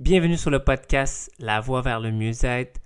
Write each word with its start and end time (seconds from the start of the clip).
Bienvenue 0.00 0.38
sur 0.38 0.48
le 0.48 0.64
podcast 0.64 1.30
La 1.40 1.60
voie 1.60 1.82
vers 1.82 2.00
le 2.00 2.10
mieux-être. 2.10 2.80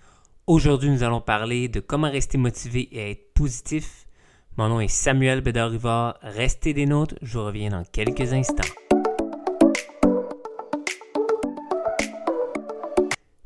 Aujourd'hui, 0.48 0.90
nous 0.90 1.04
allons 1.04 1.20
parler 1.20 1.68
de 1.68 1.78
comment 1.78 2.10
rester 2.10 2.38
motivé 2.38 2.88
et 2.90 3.12
être 3.12 3.32
positif. 3.34 4.08
Mon 4.56 4.68
nom 4.68 4.80
est 4.80 4.88
Samuel 4.88 5.40
Bédard-Rivard. 5.40 6.18
Restez 6.22 6.74
des 6.74 6.86
nôtres, 6.86 7.14
je 7.22 7.38
reviens 7.38 7.70
dans 7.70 7.84
quelques 7.84 8.32
instants. 8.32 8.68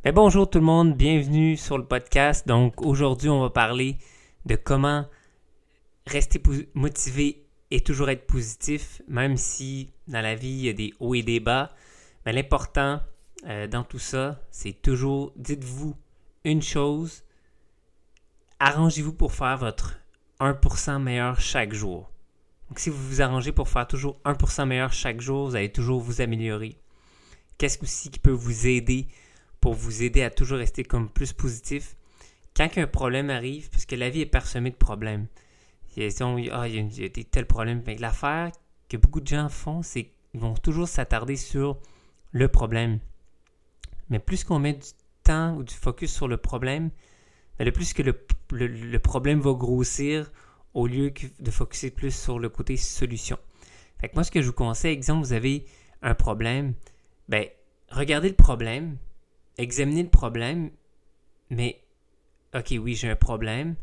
Mais 0.02 0.12
bonjour 0.12 0.48
tout 0.48 0.60
le 0.60 0.64
monde, 0.64 0.96
bienvenue 0.96 1.58
sur 1.58 1.76
le 1.76 1.84
podcast. 1.84 2.48
Donc 2.48 2.80
aujourd'hui, 2.80 3.28
on 3.28 3.42
va 3.42 3.50
parler 3.50 3.98
de 4.46 4.56
comment 4.56 5.04
rester 6.06 6.40
motivé 6.72 7.44
et 7.70 7.82
toujours 7.82 8.08
être 8.08 8.26
positif, 8.26 9.02
même 9.08 9.36
si 9.36 9.90
dans 10.06 10.22
la 10.22 10.34
vie 10.34 10.48
il 10.48 10.64
y 10.64 10.68
a 10.70 10.72
des 10.72 10.94
hauts 11.00 11.14
et 11.14 11.22
des 11.22 11.38
bas. 11.38 11.68
Mais 12.24 12.32
l'important, 12.32 13.00
euh, 13.46 13.66
dans 13.66 13.84
tout 13.84 13.98
ça, 13.98 14.40
c'est 14.50 14.82
toujours, 14.82 15.32
dites-vous 15.36 15.96
une 16.44 16.62
chose, 16.62 17.24
arrangez-vous 18.58 19.12
pour 19.12 19.32
faire 19.32 19.56
votre 19.58 19.98
1% 20.40 21.00
meilleur 21.00 21.40
chaque 21.40 21.72
jour. 21.72 22.10
Donc 22.68 22.78
si 22.78 22.90
vous 22.90 23.08
vous 23.08 23.22
arrangez 23.22 23.52
pour 23.52 23.68
faire 23.68 23.86
toujours 23.86 24.20
1% 24.24 24.66
meilleur 24.66 24.92
chaque 24.92 25.20
jour, 25.20 25.48
vous 25.48 25.56
allez 25.56 25.72
toujours 25.72 26.00
vous 26.00 26.20
améliorer. 26.20 26.76
Qu'est-ce 27.56 27.82
aussi 27.82 28.10
qui 28.10 28.18
peut 28.18 28.30
vous 28.30 28.66
aider 28.66 29.08
pour 29.60 29.74
vous 29.74 30.02
aider 30.02 30.22
à 30.22 30.30
toujours 30.30 30.58
rester 30.58 30.84
comme 30.84 31.08
plus 31.08 31.32
positif? 31.32 31.96
Quand 32.54 32.68
un 32.76 32.86
problème 32.86 33.30
arrive, 33.30 33.70
puisque 33.70 33.92
la 33.92 34.10
vie 34.10 34.22
est 34.22 34.26
parsemée 34.26 34.70
de 34.70 34.76
problèmes. 34.76 35.26
Il 35.96 36.02
y 36.02 36.06
a, 36.06 36.26
ah, 36.52 36.68
il 36.68 36.74
y 36.74 37.04
a, 37.04 37.08
des 37.08 37.24
tels 37.24 37.46
problèmes. 37.46 37.82
L'affaire 37.98 38.52
que 38.88 38.96
beaucoup 38.96 39.20
de 39.20 39.26
gens 39.26 39.48
font, 39.48 39.82
c'est 39.82 40.10
qu'ils 40.30 40.40
vont 40.40 40.54
toujours 40.54 40.88
s'attarder 40.88 41.36
sur 41.36 41.78
le 42.32 42.48
problème. 42.48 42.98
Mais 44.10 44.18
plus 44.18 44.44
qu'on 44.44 44.58
met 44.58 44.74
du 44.74 44.88
temps 45.22 45.56
ou 45.56 45.62
du 45.62 45.74
focus 45.74 46.12
sur 46.12 46.28
le 46.28 46.36
problème, 46.36 46.90
ben, 47.58 47.64
le 47.64 47.72
plus 47.72 47.92
que 47.92 48.02
le, 48.02 48.98
problème 48.98 49.40
va 49.40 49.52
grossir 49.52 50.30
au 50.74 50.86
lieu 50.86 51.12
de 51.40 51.50
focuser 51.50 51.90
plus 51.90 52.14
sur 52.14 52.38
le 52.38 52.48
côté 52.48 52.76
solution. 52.76 53.38
Fait 54.00 54.08
que 54.08 54.14
moi, 54.14 54.24
ce 54.24 54.30
que 54.30 54.40
je 54.40 54.46
vous 54.46 54.52
conseille, 54.52 54.92
exemple, 54.92 55.26
vous 55.26 55.32
avez 55.32 55.66
un 56.02 56.14
problème, 56.14 56.74
ben, 57.28 57.46
regardez 57.90 58.28
le 58.28 58.36
problème, 58.36 58.96
examinez 59.56 60.04
le 60.04 60.08
problème, 60.08 60.70
mais, 61.50 61.82
ok, 62.54 62.74
oui, 62.80 62.94
j'ai 62.94 63.10
un 63.10 63.16
problème, 63.16 63.74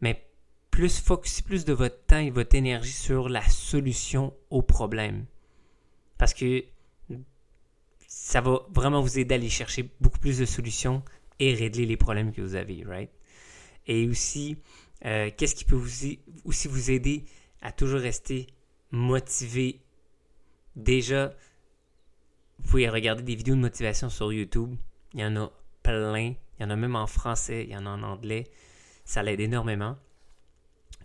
mais 0.00 0.26
plus 0.70 1.00
focuser 1.00 1.42
plus 1.42 1.64
de 1.64 1.72
votre 1.72 2.04
temps 2.06 2.18
et 2.18 2.30
votre 2.30 2.54
énergie 2.54 2.92
sur 2.92 3.28
la 3.28 3.42
solution 3.48 4.34
au 4.50 4.62
problème. 4.62 5.26
Parce 6.18 6.34
que 6.34 6.64
ça 8.06 8.40
va 8.40 8.60
vraiment 8.70 9.00
vous 9.00 9.18
aider 9.18 9.34
à 9.34 9.38
aller 9.38 9.48
chercher 9.48 9.90
beaucoup 10.00 10.18
plus 10.18 10.38
de 10.38 10.44
solutions 10.44 11.02
et 11.38 11.54
régler 11.54 11.86
les 11.86 11.96
problèmes 11.96 12.32
que 12.32 12.40
vous 12.40 12.54
avez, 12.54 12.84
right? 12.84 13.10
Et 13.86 14.08
aussi, 14.08 14.56
euh, 15.04 15.30
qu'est-ce 15.36 15.54
qui 15.54 15.64
peut 15.64 15.76
vous, 15.76 16.14
aussi 16.44 16.68
vous 16.68 16.90
aider 16.90 17.24
à 17.62 17.72
toujours 17.72 18.00
rester 18.00 18.46
motivé? 18.90 19.80
Déjà, 20.74 21.34
vous 22.58 22.70
pouvez 22.70 22.88
regarder 22.88 23.22
des 23.22 23.34
vidéos 23.34 23.54
de 23.54 23.60
motivation 23.60 24.08
sur 24.08 24.32
YouTube. 24.32 24.74
Il 25.14 25.20
y 25.20 25.24
en 25.24 25.36
a 25.36 25.52
plein. 25.82 26.34
Il 26.58 26.62
y 26.62 26.64
en 26.64 26.70
a 26.70 26.76
même 26.76 26.96
en 26.96 27.06
français, 27.06 27.64
il 27.64 27.70
y 27.70 27.76
en 27.76 27.86
a 27.86 27.90
en 27.90 28.02
anglais. 28.02 28.44
Ça 29.04 29.22
l'aide 29.22 29.40
énormément. 29.40 29.96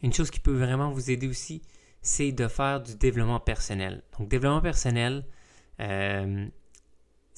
Une 0.02 0.13
chose 0.13 0.31
qui 0.31 0.39
peut 0.39 0.58
vraiment 0.58 0.91
vous 0.91 1.11
aider 1.11 1.27
aussi, 1.27 1.61
c'est 2.02 2.31
de 2.31 2.47
faire 2.47 2.81
du 2.81 2.95
développement 2.95 3.39
personnel. 3.39 4.02
Donc, 4.17 4.30
développement 4.30 4.61
personnel, 4.61 5.25
euh, 5.80 6.47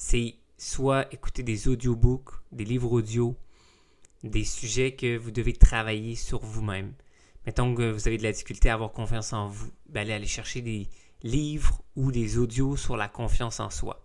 c'est 0.04 0.34
soit 0.58 1.10
écouter 1.14 1.42
des 1.42 1.66
audiobooks, 1.66 2.28
des 2.52 2.66
livres 2.66 2.92
audio, 2.92 3.34
des 4.22 4.44
sujets 4.44 4.92
que 4.94 5.16
vous 5.16 5.30
devez 5.30 5.54
travailler 5.54 6.14
sur 6.14 6.40
vous-même. 6.44 6.92
Mettons 7.46 7.74
que 7.74 7.90
vous 7.90 8.06
avez 8.06 8.18
de 8.18 8.22
la 8.22 8.32
difficulté 8.32 8.68
à 8.68 8.74
avoir 8.74 8.92
confiance 8.92 9.32
en 9.32 9.48
vous, 9.48 9.70
ben 9.88 10.08
allez 10.10 10.26
chercher 10.26 10.60
des 10.60 10.88
livres 11.22 11.82
ou 11.96 12.12
des 12.12 12.36
audios 12.36 12.76
sur 12.76 12.98
la 12.98 13.08
confiance 13.08 13.60
en 13.60 13.70
soi. 13.70 14.04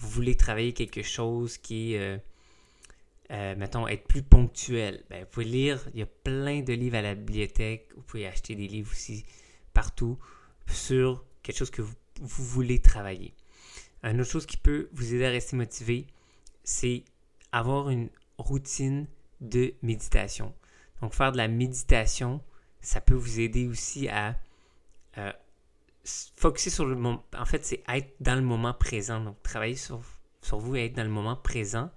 Vous 0.00 0.08
voulez 0.08 0.36
travailler 0.36 0.72
quelque 0.72 1.04
chose 1.04 1.56
qui 1.56 1.94
est, 1.94 2.00
euh, 2.00 2.18
euh, 3.30 3.54
mettons, 3.54 3.86
être 3.86 4.08
plus 4.08 4.24
ponctuel. 4.24 5.04
Ben, 5.08 5.20
vous 5.20 5.30
pouvez 5.30 5.46
lire, 5.46 5.88
il 5.94 6.00
y 6.00 6.02
a 6.02 6.06
plein 6.06 6.62
de 6.62 6.72
livres 6.72 6.96
à 6.96 7.02
la 7.02 7.14
bibliothèque, 7.14 7.92
vous 7.94 8.02
pouvez 8.02 8.26
acheter 8.26 8.56
des 8.56 8.66
livres 8.66 8.90
aussi 8.90 9.24
partout 9.72 10.18
sur 10.66 11.24
quelque 11.44 11.58
chose 11.58 11.70
que 11.70 11.82
vous 11.82 12.44
voulez 12.44 12.80
travailler. 12.80 13.34
Une 14.02 14.20
autre 14.20 14.30
chose 14.30 14.46
qui 14.46 14.56
peut 14.56 14.88
vous 14.92 15.14
aider 15.14 15.26
à 15.26 15.30
rester 15.30 15.56
motivé, 15.56 16.06
c'est 16.62 17.04
avoir 17.52 17.90
une 17.90 18.10
routine 18.38 19.06
de 19.40 19.74
méditation. 19.82 20.54
Donc, 21.00 21.14
faire 21.14 21.32
de 21.32 21.36
la 21.36 21.48
méditation, 21.48 22.42
ça 22.80 23.00
peut 23.00 23.14
vous 23.14 23.40
aider 23.40 23.66
aussi 23.66 24.08
à 24.08 24.36
euh, 25.16 25.32
focuser 26.36 26.70
sur 26.70 26.86
le 26.86 26.94
moment. 26.94 27.24
En 27.36 27.44
fait, 27.44 27.64
c'est 27.64 27.82
être 27.88 28.14
dans 28.20 28.34
le 28.34 28.42
moment 28.42 28.74
présent. 28.74 29.20
Donc, 29.20 29.42
travailler 29.42 29.76
sur, 29.76 30.00
sur 30.42 30.58
vous 30.58 30.76
et 30.76 30.86
être 30.86 30.94
dans 30.94 31.04
le 31.04 31.10
moment 31.10 31.36
présent. 31.36 31.90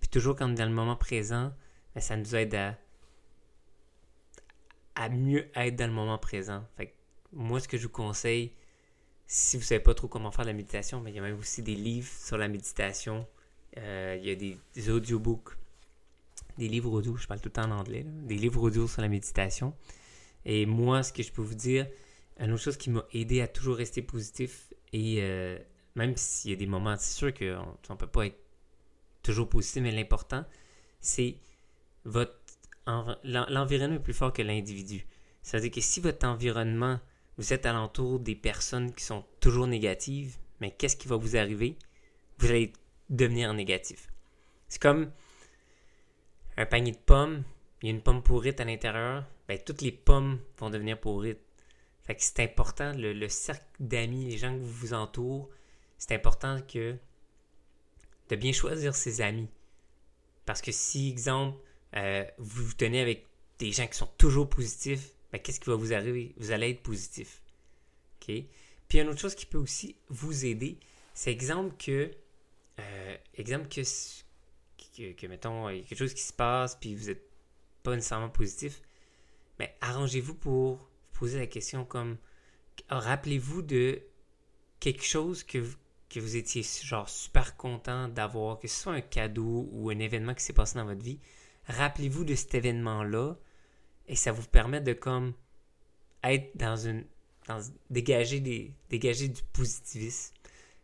Puis, 0.00 0.08
toujours 0.08 0.36
quand 0.36 0.46
on 0.48 0.52
est 0.52 0.58
dans 0.58 0.66
le 0.66 0.74
moment 0.74 0.96
présent, 0.96 1.52
ben, 1.94 2.00
ça 2.00 2.16
nous 2.16 2.34
aide 2.34 2.54
à, 2.54 2.76
à 4.94 5.08
mieux 5.08 5.48
être 5.54 5.76
dans 5.76 5.86
le 5.86 5.92
moment 5.92 6.18
présent. 6.18 6.64
Fait 6.76 6.94
moi, 7.32 7.60
ce 7.60 7.68
que 7.68 7.78
je 7.78 7.84
vous 7.84 7.92
conseille, 7.92 8.52
si 9.34 9.56
vous 9.56 9.62
ne 9.62 9.66
savez 9.66 9.80
pas 9.80 9.94
trop 9.94 10.08
comment 10.08 10.30
faire 10.30 10.44
la 10.44 10.52
méditation, 10.52 11.00
mais 11.00 11.10
il 11.10 11.16
y 11.16 11.18
a 11.18 11.22
même 11.22 11.38
aussi 11.38 11.62
des 11.62 11.74
livres 11.74 12.12
sur 12.22 12.36
la 12.36 12.48
méditation. 12.48 13.26
Euh, 13.78 14.18
il 14.20 14.28
y 14.28 14.30
a 14.30 14.34
des, 14.34 14.90
audiobooks, 14.90 15.56
des 16.58 16.68
livres 16.68 16.92
audio, 16.92 17.16
je 17.16 17.26
parle 17.26 17.40
tout 17.40 17.48
le 17.48 17.52
temps 17.52 17.64
en 17.64 17.70
anglais, 17.70 18.04
des 18.04 18.34
livres 18.34 18.60
audio 18.60 18.86
sur 18.86 19.00
la 19.00 19.08
méditation. 19.08 19.74
Et 20.44 20.66
moi, 20.66 21.02
ce 21.02 21.14
que 21.14 21.22
je 21.22 21.32
peux 21.32 21.40
vous 21.40 21.54
dire, 21.54 21.86
une 22.38 22.52
autre 22.52 22.62
chose 22.62 22.76
qui 22.76 22.90
m'a 22.90 23.06
aidé 23.14 23.40
à 23.40 23.48
toujours 23.48 23.76
rester 23.76 24.02
positif, 24.02 24.70
et 24.92 25.22
euh, 25.22 25.58
même 25.94 26.14
s'il 26.14 26.50
y 26.50 26.54
a 26.54 26.56
des 26.58 26.66
moments, 26.66 26.96
c'est 26.98 27.14
sûr 27.14 27.32
qu'on 27.32 27.94
ne 27.94 27.98
peut 27.98 28.06
pas 28.06 28.26
être 28.26 28.38
toujours 29.22 29.48
positif, 29.48 29.82
mais 29.82 29.92
l'important, 29.92 30.44
c'est 31.00 31.36
votre 32.04 32.36
l'environnement 33.24 33.96
est 33.96 34.02
plus 34.02 34.12
fort 34.12 34.32
que 34.32 34.42
l'individu. 34.42 35.06
C'est-à-dire 35.40 35.70
que 35.70 35.80
si 35.80 36.00
votre 36.00 36.26
environnement 36.26 37.00
vous 37.38 37.52
êtes 37.52 37.66
alentour 37.66 38.20
des 38.20 38.34
personnes 38.34 38.92
qui 38.92 39.04
sont 39.04 39.24
toujours 39.40 39.66
négatives, 39.66 40.36
mais 40.60 40.70
qu'est-ce 40.70 40.96
qui 40.96 41.08
va 41.08 41.16
vous 41.16 41.36
arriver? 41.36 41.76
Vous 42.38 42.48
allez 42.48 42.72
devenir 43.08 43.52
négatif. 43.54 44.08
C'est 44.68 44.80
comme 44.80 45.10
un 46.56 46.66
panier 46.66 46.92
de 46.92 46.98
pommes, 46.98 47.44
il 47.82 47.88
y 47.88 47.92
a 47.92 47.94
une 47.94 48.02
pomme 48.02 48.22
pourrite 48.22 48.60
à 48.60 48.64
l'intérieur, 48.64 49.24
ben, 49.48 49.58
toutes 49.58 49.82
les 49.82 49.92
pommes 49.92 50.40
vont 50.58 50.70
devenir 50.70 50.98
pourrites. 51.00 51.40
Fait 52.04 52.16
c'est 52.18 52.40
important, 52.40 52.92
le, 52.96 53.28
cercle 53.28 53.64
d'amis, 53.78 54.26
les 54.26 54.38
gens 54.38 54.52
qui 54.52 54.64
vous 54.64 54.94
entourent, 54.94 55.48
c'est 55.98 56.14
important 56.14 56.60
que 56.62 56.96
de 58.28 58.36
bien 58.36 58.52
choisir 58.52 58.94
ses 58.94 59.20
amis. 59.20 59.48
Parce 60.44 60.60
que 60.60 60.72
si, 60.72 61.10
exemple, 61.10 61.58
euh, 61.94 62.24
vous 62.38 62.64
vous 62.64 62.74
tenez 62.74 63.00
avec 63.00 63.26
des 63.58 63.70
gens 63.70 63.86
qui 63.86 63.96
sont 63.96 64.10
toujours 64.18 64.48
positifs, 64.48 65.12
ben, 65.32 65.40
qu'est-ce 65.40 65.60
qui 65.60 65.70
va 65.70 65.76
vous 65.76 65.92
arriver? 65.92 66.34
Vous 66.36 66.50
allez 66.50 66.70
être 66.70 66.82
positif. 66.82 67.42
OK? 68.20 68.34
Puis 68.88 69.00
une 69.00 69.08
autre 69.08 69.20
chose 69.20 69.34
qui 69.34 69.46
peut 69.46 69.58
aussi 69.58 69.96
vous 70.08 70.44
aider, 70.44 70.78
c'est 71.14 71.32
exemple 71.32 71.74
que, 71.78 72.10
euh, 72.78 73.16
exemple 73.34 73.68
que, 73.68 75.12
que, 75.12 75.26
mettons, 75.26 75.70
il 75.70 75.78
y 75.78 75.80
a 75.80 75.84
quelque 75.84 75.98
chose 75.98 76.14
qui 76.14 76.22
se 76.22 76.32
passe, 76.32 76.76
puis 76.76 76.94
vous 76.94 77.06
n'êtes 77.06 77.24
pas 77.82 77.94
nécessairement 77.94 78.28
positif, 78.28 78.82
mais 79.58 79.74
arrangez-vous 79.80 80.34
pour 80.34 80.76
vous 80.76 80.88
poser 81.12 81.38
la 81.38 81.46
question 81.46 81.84
comme, 81.84 82.18
rappelez-vous 82.88 83.62
de 83.62 84.02
quelque 84.80 85.04
chose 85.04 85.42
que, 85.42 85.64
que 86.10 86.20
vous 86.20 86.36
étiez 86.36 86.62
genre 86.62 87.08
super 87.08 87.56
content 87.56 88.08
d'avoir, 88.08 88.58
que 88.58 88.68
ce 88.68 88.82
soit 88.82 88.92
un 88.92 89.00
cadeau 89.00 89.68
ou 89.72 89.90
un 89.90 89.98
événement 89.98 90.34
qui 90.34 90.44
s'est 90.44 90.52
passé 90.52 90.78
dans 90.78 90.84
votre 90.84 91.02
vie, 91.02 91.18
rappelez-vous 91.66 92.24
de 92.24 92.34
cet 92.34 92.54
événement-là, 92.54 93.36
et 94.08 94.16
ça 94.16 94.32
vous 94.32 94.46
permet 94.46 94.80
de 94.80 94.92
comme 94.92 95.34
être 96.22 96.56
dans 96.56 96.76
une. 96.76 97.04
dégager, 97.90 98.40
des, 98.40 98.72
dégager 98.90 99.28
du 99.28 99.42
positivisme. 99.52 100.34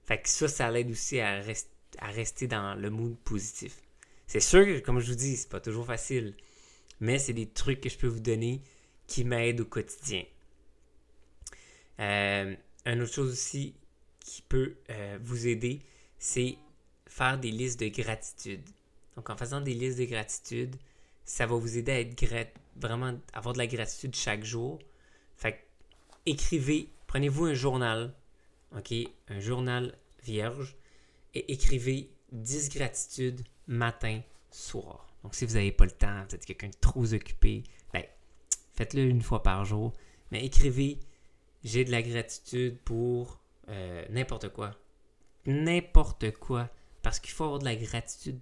Fait 0.05 0.21
que 0.21 0.29
ça, 0.29 0.49
ça 0.49 0.71
l'aide 0.71 0.91
aussi 0.91 1.21
à, 1.21 1.43
rester 2.01 2.47
dans 2.47 2.75
le 2.75 2.91
mood 2.91 3.17
positif. 3.19 3.77
C'est 4.27 4.41
sûr 4.41 4.65
que, 4.65 4.79
comme 4.81 5.01
je 5.01 5.11
vous 5.11 5.17
dis, 5.17 5.37
c'est 5.37 5.49
pas 5.49 5.61
toujours 5.61 5.87
facile. 5.87 6.35
Mais 7.01 7.19
c'est 7.19 7.33
des 7.33 7.49
trucs 7.49 7.81
que 7.81 7.89
je 7.89 7.97
peux 7.97 8.07
vous 8.07 8.21
donner 8.21 8.63
qui 9.07 9.25
m'aident 9.25 9.61
au 9.61 9.65
quotidien. 9.65 10.25
Euh, 12.01 12.55
une 12.85 13.03
autre 13.03 13.13
chose 13.13 13.33
aussi 13.33 13.75
qui 14.21 14.43
peut 14.43 14.77
euh, 14.91 15.19
vous 15.23 15.47
aider, 15.47 15.81
c'est 16.19 16.57
faire 17.07 17.39
des 17.39 17.51
listes 17.51 17.81
de 17.81 17.89
gratitude. 17.89 18.63
Donc 19.17 19.31
en 19.31 19.37
faisant 19.37 19.61
des 19.61 19.75
listes 19.75 19.99
de 19.99 20.05
gratitude, 20.05 20.77
ça 21.25 21.47
va 21.47 21.57
vous 21.57 21.77
aider 21.79 21.93
à 21.93 22.01
être 22.01 22.15
vraiment 22.81 23.19
avoir 23.33 23.53
de 23.53 23.59
la 23.59 23.67
gratitude 23.67 24.15
chaque 24.15 24.45
jour. 24.45 24.79
Fait 25.37 25.67
écrivez, 26.27 26.91
prenez-vous 27.07 27.47
un 27.47 27.55
journal, 27.55 28.15
ok, 28.77 28.95
un 29.29 29.41
journal 29.41 29.97
vierge, 30.23 30.77
et 31.35 31.53
écrivez 31.53 32.11
10 32.33 32.71
gratitudes 32.71 33.43
matin, 33.67 34.21
soir. 34.51 35.09
Donc, 35.23 35.35
si 35.35 35.45
vous 35.45 35.55
n'avez 35.55 35.73
pas 35.73 35.85
le 35.85 35.91
temps, 35.91 36.25
vous 36.29 36.35
êtes 36.35 36.45
quelqu'un 36.45 36.69
de 36.69 36.77
trop 36.81 37.13
occupé, 37.13 37.65
ben, 37.93 38.05
faites-le 38.75 39.03
une 39.03 39.23
fois 39.23 39.43
par 39.43 39.65
jour. 39.65 39.93
Mais 40.31 40.45
écrivez 40.45 41.01
J'ai 41.65 41.85
de 41.85 41.91
la 41.91 42.03
gratitude 42.03 42.79
pour 42.85 43.41
euh, 43.69 44.07
n'importe 44.11 44.51
quoi. 44.51 44.77
N'importe 45.47 46.33
quoi. 46.33 46.71
Parce 47.03 47.21
qu'il 47.21 47.33
faut 47.33 47.45
avoir 47.45 47.59
de 47.59 47.65
la 47.65 47.77
gratitude. 47.77 48.39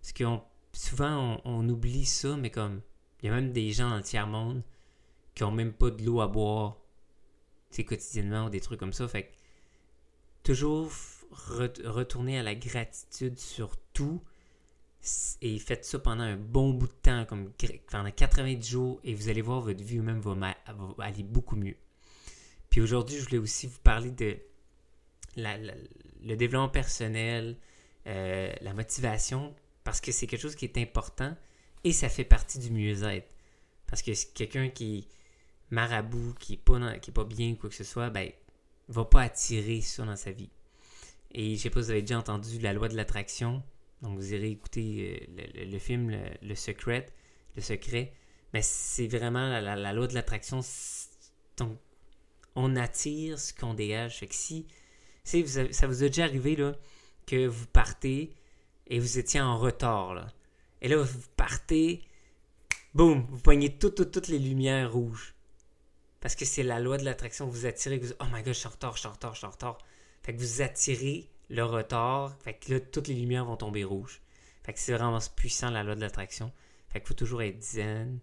Parce 0.00 0.12
que 0.12 0.24
souvent, 0.72 1.40
on, 1.44 1.68
oublie 1.68 2.04
ça, 2.04 2.36
mais 2.36 2.50
comme 2.50 2.82
il 3.24 3.28
y 3.28 3.30
a 3.30 3.34
même 3.34 3.52
des 3.52 3.72
gens 3.72 3.88
dans 3.88 3.96
le 3.96 4.02
tiers-monde 4.02 4.62
qui 5.34 5.44
n'ont 5.44 5.50
même 5.50 5.72
pas 5.72 5.90
de 5.90 6.04
l'eau 6.04 6.20
à 6.20 6.28
boire 6.28 6.76
quotidiennement 7.82 8.44
ou 8.44 8.50
des 8.50 8.60
trucs 8.60 8.78
comme 8.78 8.92
ça. 8.92 9.08
Fait 9.08 9.24
que 9.24 9.32
toujours 10.44 10.92
retourner 11.32 12.38
à 12.38 12.42
la 12.42 12.54
gratitude 12.54 13.38
sur 13.38 13.76
tout 13.94 14.22
et 15.40 15.58
faites 15.58 15.86
ça 15.86 15.98
pendant 15.98 16.22
un 16.22 16.36
bon 16.36 16.74
bout 16.74 16.86
de 16.86 16.92
temps, 16.92 17.24
comme 17.24 17.50
pendant 17.90 18.10
90 18.10 18.68
jours, 18.68 19.00
et 19.04 19.14
vous 19.14 19.28
allez 19.28 19.40
voir, 19.40 19.60
votre 19.62 19.82
vie 19.82 19.98
même 19.98 20.20
va, 20.20 20.54
aller 20.98 21.22
beaucoup 21.22 21.56
mieux. 21.56 21.76
Puis 22.68 22.82
aujourd'hui, 22.82 23.16
je 23.18 23.24
voulais 23.24 23.38
aussi 23.38 23.66
vous 23.66 23.80
parler 23.80 24.10
de 24.10 24.36
le 25.36 26.36
développement 26.36 26.68
personnel, 26.68 27.56
euh, 28.06 28.52
la 28.60 28.74
motivation, 28.74 29.54
parce 29.82 30.00
que 30.00 30.12
c'est 30.12 30.26
quelque 30.26 30.40
chose 30.40 30.56
qui 30.56 30.66
est 30.66 30.78
important 30.78 31.34
et 31.84 31.92
ça 31.92 32.08
fait 32.08 32.24
partie 32.24 32.58
du 32.58 32.70
mieux-être. 32.70 33.28
Parce 33.86 34.02
que 34.02 34.10
quelqu'un 34.32 34.70
qui 34.70 35.06
marabout, 35.70 36.34
qui 36.38 36.54
est 36.54 36.56
pas, 36.56 36.98
qui 36.98 37.10
est 37.10 37.14
pas 37.14 37.24
bien, 37.24 37.54
quoi 37.54 37.70
que 37.70 37.76
ce 37.76 37.84
soit, 37.84 38.10
ben, 38.10 38.30
va 38.88 39.04
pas 39.04 39.22
attirer 39.22 39.80
ça 39.80 40.04
dans 40.04 40.16
sa 40.16 40.32
vie. 40.32 40.50
Et 41.32 41.56
je 41.56 41.62
sais 41.62 41.70
pas 41.70 41.80
si 41.80 41.86
vous 41.86 41.90
avez 41.90 42.02
déjà 42.02 42.18
entendu 42.18 42.58
la 42.60 42.72
loi 42.72 42.88
de 42.88 42.96
l'attraction. 42.96 43.62
Donc 44.02 44.16
vous 44.16 44.34
irez 44.34 44.50
écouter 44.50 45.26
euh, 45.38 45.64
le, 45.66 45.78
film 45.78 46.16
le, 46.42 46.54
Secret, 46.54 47.08
le 47.56 47.62
secret. 47.62 48.12
Mais 48.52 48.62
c'est 48.62 49.08
vraiment 49.08 49.48
la, 49.60 49.92
loi 49.92 50.06
de 50.06 50.14
l'attraction. 50.14 50.60
Donc 51.56 51.78
on 52.54 52.76
attire 52.76 53.38
ce 53.38 53.52
qu'on 53.52 53.74
dégage. 53.74 54.18
Fait 54.18 54.26
que 54.26 54.34
si, 54.34 54.66
si 55.24 55.46
ça 55.46 55.86
vous 55.86 56.04
a 56.04 56.06
déjà 56.06 56.24
arrivé 56.24 56.56
là, 56.56 56.76
que 57.26 57.46
vous 57.46 57.66
partez 57.66 58.34
et 58.86 58.98
vous 58.98 59.18
étiez 59.18 59.40
en 59.40 59.58
retard. 59.58 60.14
Là. 60.14 60.28
Et 60.84 60.88
là, 60.88 60.98
vous 60.98 61.18
partez, 61.34 62.04
boum, 62.92 63.26
vous 63.30 63.38
poignez 63.38 63.78
toutes, 63.78 64.28
les 64.28 64.38
lumières 64.38 64.92
rouges. 64.92 65.34
Parce 66.20 66.36
que 66.36 66.44
c'est 66.44 66.62
la 66.62 66.78
loi 66.78 66.98
de 66.98 67.06
l'attraction. 67.06 67.46
Vous 67.46 67.64
attirez, 67.64 67.96
vous 67.96 68.12
oh 68.20 68.24
my 68.30 68.42
god, 68.42 68.52
je 68.52 68.58
suis 68.58 68.66
en 68.66 68.70
retard, 68.70 68.92
je 68.92 68.98
suis 68.98 69.08
en 69.08 69.12
retard, 69.12 69.32
je 69.32 69.38
suis 69.38 69.46
en 69.46 69.50
retard. 69.50 69.78
Fait 70.22 70.34
que 70.34 70.40
vous 70.40 70.60
attirez 70.60 71.30
le 71.48 71.64
retard. 71.64 72.36
Fait 72.42 72.52
que 72.52 72.74
là, 72.74 72.80
toutes 72.80 73.08
les 73.08 73.14
lumières 73.14 73.46
vont 73.46 73.56
tomber 73.56 73.82
rouges. 73.82 74.20
Fait 74.62 74.74
que 74.74 74.78
c'est 74.78 74.92
vraiment 74.92 75.20
puissant 75.34 75.70
la 75.70 75.84
loi 75.84 75.94
de 75.94 76.02
l'attraction. 76.02 76.52
Fait 76.90 77.00
qu'il 77.00 77.08
faut 77.08 77.14
toujours 77.14 77.40
être 77.40 77.62
zen. 77.62 78.18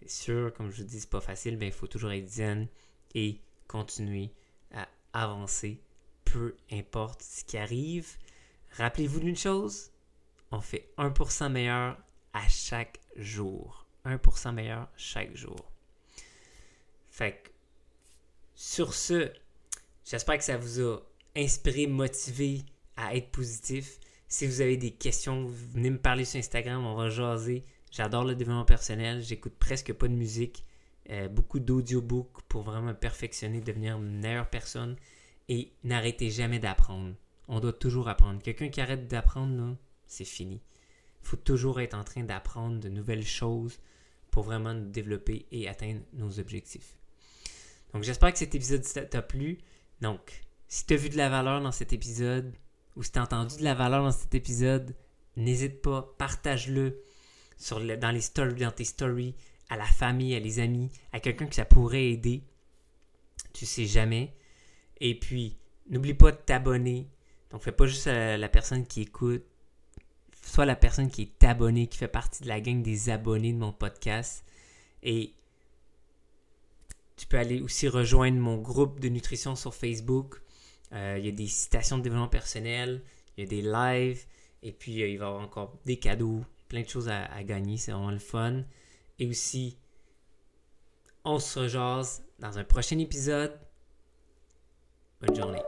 C'est 0.00 0.10
sûr, 0.10 0.52
comme 0.54 0.72
je 0.72 0.78
vous 0.78 0.88
dis, 0.88 0.98
c'est 0.98 1.08
pas 1.08 1.20
facile, 1.20 1.56
mais 1.56 1.68
il 1.68 1.72
faut 1.72 1.86
toujours 1.86 2.10
être 2.10 2.28
zen 2.28 2.66
et 3.14 3.38
continuer 3.68 4.32
à 4.74 4.88
avancer. 5.12 5.80
Peu 6.24 6.56
importe 6.72 7.22
ce 7.22 7.44
qui 7.44 7.58
arrive. 7.58 8.16
Rappelez-vous 8.72 9.20
d'une 9.20 9.36
chose, 9.36 9.92
on 10.52 10.60
fait 10.60 10.90
1% 10.98 11.50
meilleur 11.50 11.96
à 12.32 12.48
chaque 12.48 13.00
jour. 13.16 13.86
1% 14.04 14.52
meilleur 14.52 14.88
chaque 14.96 15.34
jour. 15.36 15.70
Fait 17.10 17.32
que, 17.32 17.50
sur 18.54 18.94
ce, 18.94 19.32
j'espère 20.04 20.38
que 20.38 20.44
ça 20.44 20.56
vous 20.56 20.80
a 20.80 20.98
inspiré, 21.36 21.86
motivé 21.86 22.62
à 22.96 23.16
être 23.16 23.30
positif. 23.30 23.98
Si 24.28 24.46
vous 24.46 24.60
avez 24.60 24.76
des 24.76 24.92
questions, 24.92 25.46
venez 25.46 25.90
me 25.90 25.98
parler 25.98 26.24
sur 26.24 26.38
Instagram, 26.38 26.84
on 26.84 26.94
va 26.94 27.08
jaser. 27.08 27.64
J'adore 27.90 28.24
le 28.24 28.34
développement 28.34 28.64
personnel, 28.64 29.22
j'écoute 29.22 29.54
presque 29.58 29.92
pas 29.92 30.08
de 30.08 30.14
musique, 30.14 30.64
euh, 31.10 31.28
beaucoup 31.28 31.60
d'audiobooks 31.60 32.40
pour 32.48 32.62
vraiment 32.62 32.94
perfectionner, 32.94 33.60
devenir 33.60 33.98
une 33.98 34.20
meilleure 34.20 34.48
personne 34.48 34.96
et 35.48 35.72
n'arrêtez 35.84 36.30
jamais 36.30 36.58
d'apprendre. 36.58 37.14
On 37.48 37.60
doit 37.60 37.72
toujours 37.74 38.08
apprendre. 38.08 38.40
Quelqu'un 38.40 38.70
qui 38.70 38.80
arrête 38.80 39.08
d'apprendre, 39.08 39.76
c'est 40.06 40.24
fini. 40.24 40.60
Il 41.22 41.28
faut 41.28 41.36
toujours 41.36 41.80
être 41.80 41.94
en 41.94 42.04
train 42.04 42.24
d'apprendre 42.24 42.80
de 42.80 42.88
nouvelles 42.88 43.26
choses 43.26 43.78
pour 44.30 44.44
vraiment 44.44 44.74
nous 44.74 44.90
développer 44.90 45.46
et 45.52 45.68
atteindre 45.68 46.00
nos 46.14 46.38
objectifs. 46.40 46.96
Donc 47.92 48.02
j'espère 48.02 48.32
que 48.32 48.38
cet 48.38 48.54
épisode 48.54 48.82
t'a 49.10 49.22
plu. 49.22 49.58
Donc, 50.00 50.42
si 50.68 50.86
tu 50.86 50.94
as 50.94 50.96
vu 50.96 51.10
de 51.10 51.16
la 51.16 51.28
valeur 51.28 51.60
dans 51.60 51.72
cet 51.72 51.92
épisode, 51.92 52.52
ou 52.96 53.02
si 53.02 53.12
tu 53.12 53.18
as 53.18 53.22
entendu 53.22 53.56
de 53.58 53.64
la 53.64 53.74
valeur 53.74 54.02
dans 54.02 54.10
cet 54.10 54.34
épisode, 54.34 54.94
n'hésite 55.36 55.82
pas, 55.82 56.14
partage-le 56.18 57.02
dans 57.70 58.72
tes 58.74 58.84
stories, 58.84 59.34
à 59.68 59.76
la 59.76 59.84
famille, 59.84 60.34
à 60.34 60.40
les 60.40 60.58
amis, 60.58 60.90
à 61.12 61.20
quelqu'un 61.20 61.46
que 61.46 61.54
ça 61.54 61.64
pourrait 61.64 62.10
aider. 62.10 62.42
Tu 63.52 63.66
sais 63.66 63.86
jamais. 63.86 64.34
Et 65.00 65.18
puis, 65.18 65.56
n'oublie 65.88 66.14
pas 66.14 66.32
de 66.32 66.36
t'abonner. 66.36 67.08
Donc, 67.50 67.62
fais 67.62 67.72
pas 67.72 67.86
juste 67.86 68.06
la, 68.06 68.36
la 68.36 68.48
personne 68.48 68.86
qui 68.86 69.02
écoute, 69.02 69.44
soit 70.42 70.66
la 70.66 70.76
personne 70.76 71.10
qui 71.10 71.22
est 71.22 71.44
abonnée, 71.44 71.86
qui 71.86 71.98
fait 71.98 72.08
partie 72.08 72.42
de 72.42 72.48
la 72.48 72.60
gang 72.60 72.82
des 72.82 73.10
abonnés 73.10 73.52
de 73.52 73.58
mon 73.58 73.72
podcast. 73.72 74.44
Et 75.02 75.32
tu 77.16 77.26
peux 77.26 77.38
aller 77.38 77.60
aussi 77.60 77.88
rejoindre 77.88 78.38
mon 78.38 78.58
groupe 78.58 79.00
de 79.00 79.08
nutrition 79.08 79.56
sur 79.56 79.74
Facebook. 79.74 80.40
Euh, 80.92 81.16
il 81.18 81.24
y 81.24 81.28
a 81.28 81.32
des 81.32 81.46
citations 81.46 81.98
de 81.98 82.02
développement 82.02 82.28
personnel, 82.28 83.02
il 83.36 83.44
y 83.44 83.46
a 83.46 83.48
des 83.48 83.62
lives, 83.62 84.26
et 84.62 84.72
puis 84.72 85.02
euh, 85.02 85.08
il 85.08 85.18
va 85.18 85.24
y 85.24 85.28
avoir 85.28 85.42
encore 85.42 85.78
des 85.86 85.96
cadeaux, 85.96 86.44
plein 86.68 86.82
de 86.82 86.88
choses 86.88 87.08
à, 87.08 87.24
à 87.26 87.42
gagner, 87.44 87.78
c'est 87.78 87.92
vraiment 87.92 88.10
le 88.10 88.18
fun. 88.18 88.62
Et 89.18 89.26
aussi, 89.26 89.78
on 91.24 91.38
se 91.38 91.58
rejase 91.58 92.24
dans 92.38 92.58
un 92.58 92.64
prochain 92.64 92.98
épisode. 92.98 93.58
Bonne 95.20 95.36
journée. 95.36 95.62